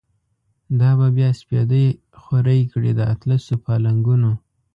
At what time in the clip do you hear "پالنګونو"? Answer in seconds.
3.65-4.31